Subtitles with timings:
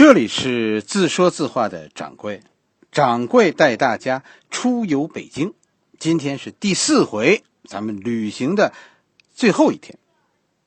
[0.00, 2.40] 这里是自说自话的掌柜，
[2.90, 5.52] 掌柜带大家出游北京。
[5.98, 8.72] 今天是第四回，咱们旅行的
[9.34, 9.98] 最后一天，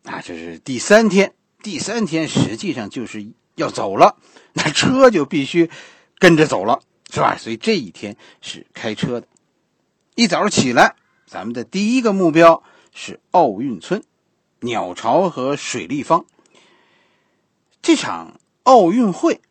[0.03, 1.33] 啊，这是第三天。
[1.63, 3.25] 第三天实际上就是
[3.55, 4.17] 要走了，
[4.53, 5.71] 那车就必须
[6.19, 7.35] 跟着走了，是吧？
[7.35, 9.27] 所以这一天是开车的。
[10.13, 10.95] 一早上起来，
[11.25, 12.61] 咱们的第一个目标
[12.93, 14.03] 是奥运村、
[14.59, 16.27] 鸟巢和水立方。
[17.81, 18.39] 这场。
[18.63, 19.41] 奥运会，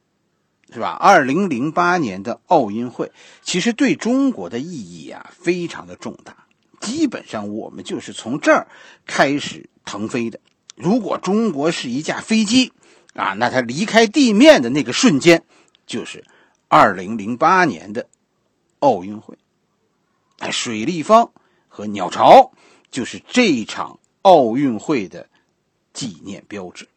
[0.73, 0.89] 是吧？
[0.89, 6.47] 二零零八年的奥运会，其实对中国的意义啊，非常的重大。
[6.81, 8.67] 基本上，我们就是从这儿
[9.07, 10.41] 开始腾飞的。
[10.75, 12.73] 如果中国是一架飞机
[13.15, 15.45] 啊，那它离开地面的那个瞬间，
[15.87, 16.25] 就是
[16.69, 18.09] 二零零八年的
[18.79, 19.37] 奥运会。
[20.39, 21.31] 哎，水立方
[21.69, 22.53] 和鸟巢
[22.91, 25.29] 就是这场奥运会的
[25.93, 26.89] 纪念标志。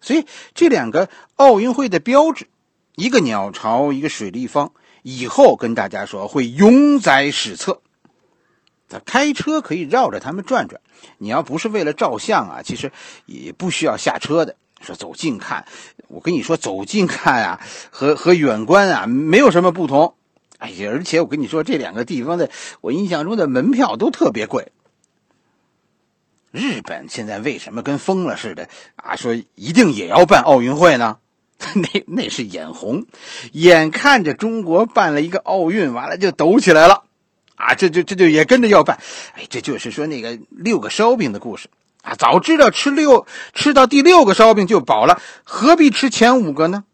[0.00, 2.46] 所以这两个奥运会的标志，
[2.94, 7.80] 一个鸟巢，一个水立方，以后跟大家说会永载史册。
[8.88, 10.80] 他开车可以绕着他们转转，
[11.18, 12.90] 你要不是为了照相啊，其实
[13.26, 14.56] 也不需要下车的。
[14.80, 15.66] 说走近看，
[16.06, 20.14] 我跟你说走近看啊，和和远观啊没有什么不同。
[20.58, 24.72] 哎呀，而且我跟你说这两个地方的，我印象中的门票都特别贵。
[26.50, 29.16] 日本现在为什么跟疯了似的啊？
[29.16, 31.18] 说一定也要办奥运会呢？
[31.74, 33.04] 那那是眼红，
[33.52, 37.02] 眼看着中国办了一个奥运，完了就抖起来了
[37.56, 37.74] 啊！
[37.74, 38.98] 这就这就也跟着要办。
[39.34, 41.68] 哎，这就是说那个六个烧饼的故事
[42.02, 42.14] 啊！
[42.14, 46.84] 早知道吃六吃到第六个烧饼就饱了，何必吃前五个呢？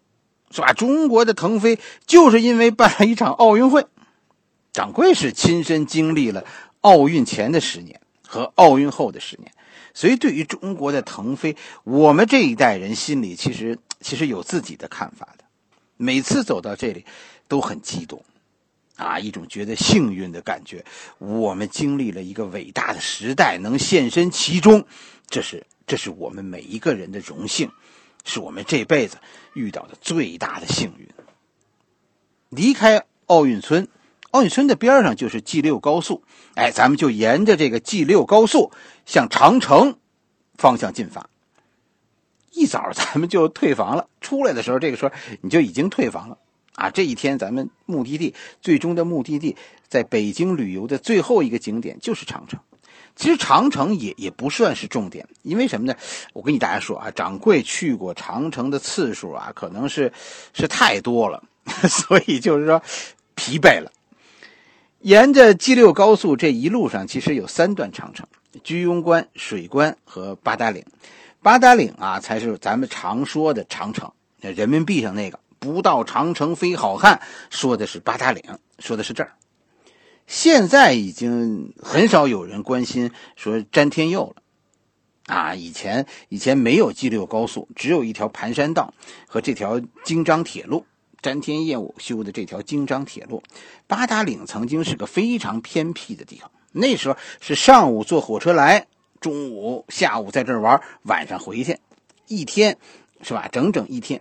[0.50, 0.72] 是吧？
[0.72, 3.86] 中国的腾飞就是因为办了一场奥运会。
[4.72, 6.44] 掌柜是亲身经历了
[6.80, 8.00] 奥运前的十年。
[8.34, 9.52] 和奥运后的十年，
[9.94, 15.44] 所以对于中国的腾飞，我们这一代人心里其实其实有自己的看法的。
[15.96, 17.06] 每次走到这里，
[17.46, 18.24] 都很激动，
[18.96, 20.84] 啊，一种觉得幸运的感觉。
[21.18, 24.84] 我们经历了一个伟大的时代，能现身其中，
[25.28, 27.70] 这是这是我们每一个人的荣幸，
[28.24, 29.18] 是我们这辈子
[29.52, 31.08] 遇到的最大的幸运。
[32.48, 33.86] 离开奥运村。
[34.34, 36.24] 奥运村的边上就是 G 六高速，
[36.56, 38.72] 哎，咱们就沿着这个 G 六高速
[39.06, 39.96] 向长城
[40.56, 41.30] 方向进发。
[42.50, 46.38] 一早咱们就退房了，出来的时候，这个时候你就已经退房了
[46.74, 46.90] 啊。
[46.90, 49.54] 这一天咱们目的地最终的目的地
[49.86, 52.58] 在北京旅游的最后一个景点就是长城。
[53.14, 55.94] 其实长城也也不算是重点，因为什么呢？
[56.32, 60.12] 我跟你大家说啊，掌柜去过长城的次数啊，可能是
[60.52, 61.40] 是太多了，
[61.88, 62.82] 所以就是说
[63.36, 63.92] 疲惫了。
[65.04, 68.26] 沿着 G 六高速这一路上，其实有三段长城：
[68.62, 70.82] 居庸关、水关和八达岭。
[71.42, 74.10] 八达岭啊，才是咱们常说的长城。
[74.40, 77.20] 人民币上那个“不到长城非好汉”，
[77.50, 78.42] 说的是八达岭，
[78.78, 79.34] 说的是这儿。
[80.26, 84.42] 现在已经很少有人关心说詹天佑了
[85.26, 85.54] 啊！
[85.54, 88.94] 以前以前没有 G 六高速，只有一条盘山道
[89.28, 90.86] 和这条京张铁路。
[91.24, 93.42] 詹天佑修的这条京张铁路，
[93.86, 96.50] 八达岭曾经是个非常偏僻的地方。
[96.70, 98.86] 那时候是上午坐火车来，
[99.22, 101.78] 中午、下午在这玩，晚上回去，
[102.28, 102.76] 一天，
[103.22, 103.48] 是吧？
[103.50, 104.20] 整整一天。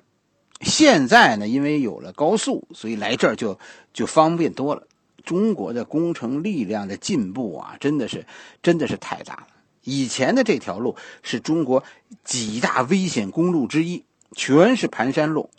[0.61, 3.59] 现在呢，因为有了高速，所以来这儿就
[3.91, 4.87] 就方便多了。
[5.25, 8.25] 中国的工程力量的进步啊，真的是
[8.61, 9.47] 真的是太大了。
[9.83, 11.83] 以前的这条路是中国
[12.23, 14.05] 几大危险公路之一，
[14.37, 15.49] 全是盘山路。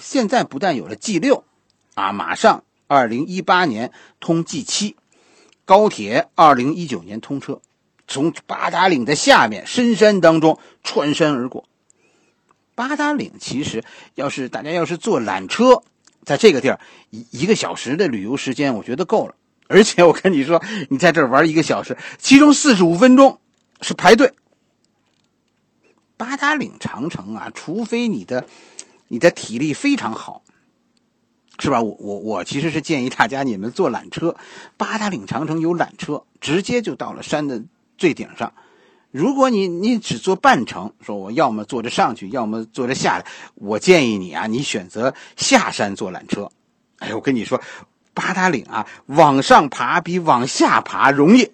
[0.00, 1.44] 现在不但有了 G 六，
[1.94, 4.96] 啊，马上二零一八年通 G 七，
[5.64, 7.60] 高铁二零一九年通车，
[8.06, 11.68] 从八达岭的下面深山当中穿山而过。
[12.74, 15.82] 八达岭其实要是大家要是坐缆车，
[16.24, 16.80] 在这个地儿
[17.10, 19.34] 一一个小时的旅游时间，我觉得够了。
[19.66, 23.38] 而且我跟你说，你在这玩一个小时，其中四十五分钟
[23.82, 24.32] 是排队。
[26.16, 28.46] 八达岭长城啊，除非你的。
[29.08, 30.42] 你的体力非常好，
[31.58, 31.82] 是吧？
[31.82, 34.36] 我我我其实是建议大家，你们坐缆车，
[34.76, 37.62] 八达岭长城有缆车，直接就到了山的
[37.96, 38.52] 最顶上。
[39.10, 46.50] 如果你你只坐半程，说我要么坐着上去，要么坐着下来，我建议你啊，你选择下山坐缆车。
[46.98, 47.60] 哎，我跟你说，
[48.12, 51.50] 八达岭啊，往上爬比往下爬容易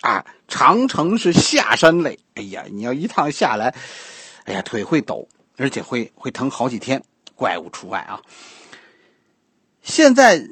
[0.00, 0.26] 啊。
[0.48, 3.74] 长城是下山累，哎呀，你要一趟下来，
[4.44, 5.28] 哎呀，腿会抖。
[5.56, 7.02] 而且会会疼好几天，
[7.34, 8.20] 怪物除外啊！
[9.82, 10.48] 现在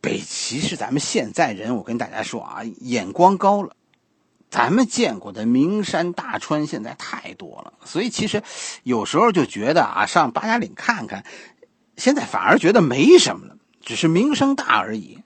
[0.00, 3.74] 北齐是咱们现在人，我跟大家说啊，眼光高了，
[4.50, 8.42] 咱们见过的名山大川现在太多了，所以其实
[8.84, 11.24] 有时候就觉得啊，上八达岭看看，
[11.96, 15.18] 现在反而觉得没什么了，只是名声大而已，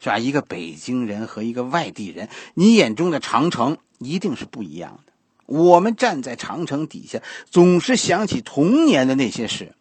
[0.00, 0.18] 是吧？
[0.18, 5.07] 一个北京人和一个外地人，你眼中的长城一定是不一样的。
[5.48, 9.74] 我们站在长城底下，总是想起童年的那些事，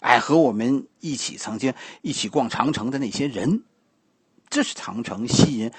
[0.00, 3.62] 哎，和我们一起曾经一起逛长城的那些人，
[4.48, 5.72] 这是长城吸引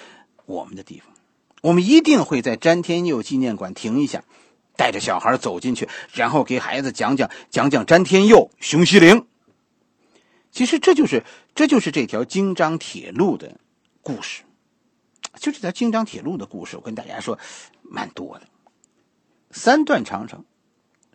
[0.45, 1.11] 我们的地方。
[1.63, 4.23] 我们一定会在詹天佑纪念馆停一下，
[4.75, 9.25] 带着小孩走进去，然后给孩子讲讲讲讲詹天佑、熊希龄。
[10.51, 11.23] 其实这就是
[11.55, 13.57] 这就是这条京张铁路的
[14.03, 14.43] 故事，
[15.39, 16.77] 就这条京张铁路的故事。
[16.77, 17.39] 我跟大家说，
[17.81, 18.47] 蛮多的，
[19.51, 20.43] 三段长城，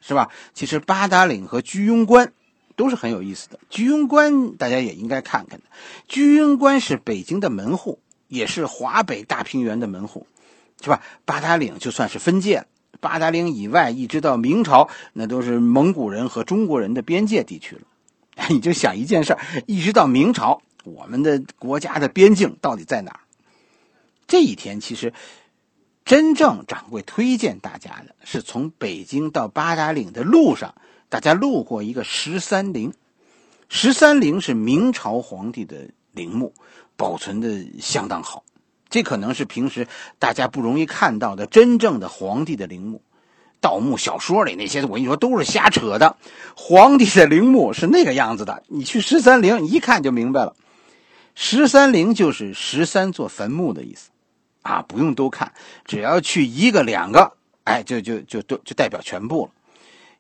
[0.00, 0.31] 是吧？
[0.55, 2.33] 其实八达岭和居庸关
[2.77, 3.59] 都是很有意思的。
[3.71, 5.65] 居庸关大家也应该看看的，
[6.09, 7.99] 居庸关是北京的门户，
[8.29, 10.27] 也是华北大平原的门户。
[10.83, 11.00] 是吧？
[11.25, 12.67] 八达岭就算是分界了。
[13.00, 17.83] 八达岭以外，一直到明朝，那都是蒙古人和中国人的边界地区了。
[18.50, 23.21] 你就想一件事儿一直到明朝，我们的国家的边境到底在哪儿？
[24.27, 25.15] 这一天，其实
[26.06, 30.76] 真正掌柜推荐大家的是从北京到八达岭的路上，
[31.08, 32.94] 大家路过一个十三陵。
[33.69, 36.55] 十三陵是明朝皇帝的陵墓，
[36.97, 38.44] 保存的相当好。
[38.88, 39.88] 这可能是平时
[40.20, 43.02] 大家不容易看到的真正的皇帝的陵墓，
[43.61, 46.17] 盗墓小说里那些我跟你说都是瞎扯的。
[46.55, 50.55] 皇帝的陵墓是那个样子的，你去十三陵一看就明白了。
[51.35, 54.11] 十三陵就是十三座坟墓的意思，
[54.67, 55.53] 啊，不用都看，
[55.85, 57.33] 只要去一个两个，
[57.65, 59.53] 哎，就就就都就代表全部了。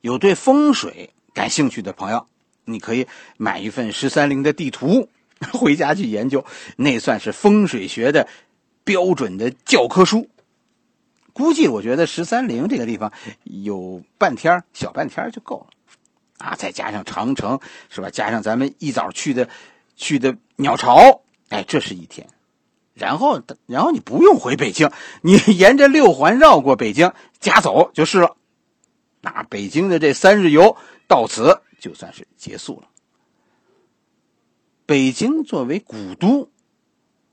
[0.00, 2.26] 有对风水感兴趣的朋友，
[2.64, 3.06] 你可以
[3.36, 5.08] 买一份十三陵的地图，
[5.52, 6.44] 回家去研究，
[6.76, 8.26] 那算是风水学的。
[8.84, 10.30] 标准的教科书，
[11.32, 15.66] 估计我觉得十三陵这个地方有半天小半天就够了，
[16.38, 17.58] 啊，再加上长城
[17.88, 18.08] 是吧？
[18.08, 19.48] 加上咱们一早去的
[19.96, 22.24] 去的鸟巢，哎，这是一天，
[22.96, 24.90] 然后然后你不用回北京，
[25.20, 28.36] 你 沿着六环绕过北京，家走就是了。
[29.20, 30.76] 那北京的这三日游
[31.06, 32.88] 到此就算是结束了。
[34.86, 36.48] 北京作为古都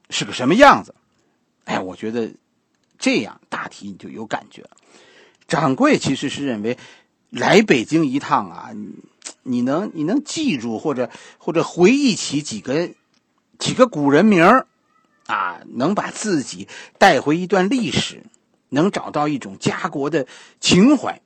[0.10, 0.94] 是个什么样子？
[1.66, 2.34] 哎，我觉得
[3.00, 4.72] 这样大体你就有感觉了。
[5.48, 6.78] 掌柜其实是认为
[7.30, 8.72] 来北京一趟啊，
[9.44, 12.90] 你能你能记住或者或者回忆起几个
[13.60, 14.68] 几个古人名儿
[15.26, 16.68] 啊，能把自己
[16.98, 18.24] 带回一段历史，
[18.70, 20.28] 能找到一种家国的
[20.60, 21.22] 情怀，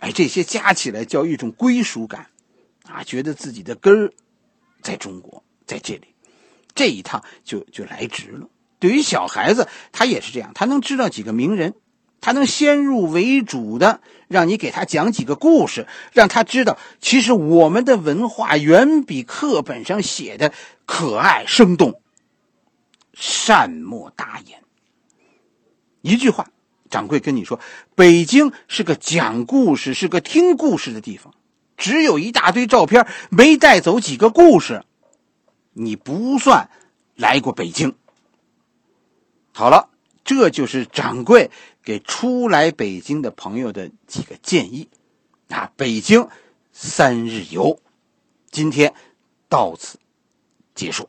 [0.00, 2.28] 哎，这些加起来叫一种归属感
[2.88, 4.12] 啊，觉得自己的根儿
[4.82, 6.14] 在中国，在这里，
[6.74, 8.48] 这一趟就就来值了。
[8.78, 11.74] 对于小孩子，他也是这样，他能知道几个名人，
[12.20, 20.52] 他能先入为主的让你给他讲几个故事，让他知道，其实我们的文化远比课本上写的
[20.84, 22.01] 可爱生动。
[23.12, 24.62] 善莫大焉。
[26.00, 26.50] 一句话，
[26.90, 27.60] 掌柜跟你说，
[27.94, 31.34] 北京是个讲故事、是个听故事的地方，
[31.76, 34.84] 只有一大堆照片，没带走几个故事，
[35.72, 36.70] 你不算
[37.14, 37.94] 来过北京。
[39.52, 39.90] 好了，
[40.24, 41.50] 这就是掌柜
[41.84, 44.88] 给初来北京的朋友的几个建议。
[45.48, 46.28] 啊，北京
[46.72, 47.78] 三日游，
[48.50, 48.94] 今天
[49.48, 49.98] 到此
[50.74, 51.08] 结束。